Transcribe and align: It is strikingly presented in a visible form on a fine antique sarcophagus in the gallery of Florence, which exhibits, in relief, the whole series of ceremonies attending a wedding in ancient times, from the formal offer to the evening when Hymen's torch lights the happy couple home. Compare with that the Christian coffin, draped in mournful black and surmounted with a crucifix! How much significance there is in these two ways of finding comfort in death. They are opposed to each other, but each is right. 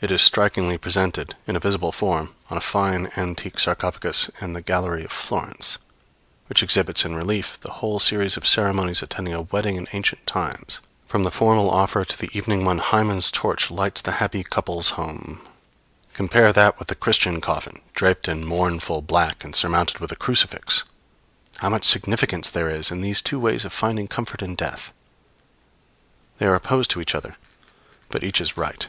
It 0.00 0.12
is 0.12 0.22
strikingly 0.22 0.78
presented 0.78 1.34
in 1.48 1.56
a 1.56 1.58
visible 1.58 1.90
form 1.90 2.32
on 2.50 2.56
a 2.56 2.60
fine 2.60 3.10
antique 3.16 3.58
sarcophagus 3.58 4.30
in 4.40 4.52
the 4.52 4.62
gallery 4.62 5.04
of 5.04 5.10
Florence, 5.10 5.78
which 6.48 6.62
exhibits, 6.62 7.04
in 7.04 7.16
relief, 7.16 7.58
the 7.62 7.72
whole 7.72 7.98
series 7.98 8.36
of 8.36 8.46
ceremonies 8.46 9.02
attending 9.02 9.34
a 9.34 9.42
wedding 9.42 9.74
in 9.74 9.88
ancient 9.92 10.24
times, 10.24 10.78
from 11.08 11.24
the 11.24 11.32
formal 11.32 11.68
offer 11.68 12.04
to 12.04 12.16
the 12.16 12.30
evening 12.32 12.64
when 12.64 12.78
Hymen's 12.78 13.28
torch 13.32 13.72
lights 13.72 14.00
the 14.00 14.12
happy 14.22 14.44
couple 14.44 14.80
home. 14.80 15.40
Compare 16.12 16.46
with 16.46 16.54
that 16.54 16.86
the 16.86 16.94
Christian 16.94 17.40
coffin, 17.40 17.80
draped 17.92 18.28
in 18.28 18.46
mournful 18.46 19.02
black 19.02 19.42
and 19.42 19.52
surmounted 19.52 19.98
with 19.98 20.12
a 20.12 20.16
crucifix! 20.16 20.84
How 21.56 21.70
much 21.70 21.84
significance 21.84 22.48
there 22.48 22.70
is 22.70 22.92
in 22.92 23.00
these 23.00 23.20
two 23.20 23.40
ways 23.40 23.64
of 23.64 23.72
finding 23.72 24.06
comfort 24.06 24.42
in 24.42 24.54
death. 24.54 24.92
They 26.38 26.46
are 26.46 26.54
opposed 26.54 26.90
to 26.90 27.00
each 27.00 27.16
other, 27.16 27.36
but 28.10 28.22
each 28.22 28.40
is 28.40 28.56
right. 28.56 28.86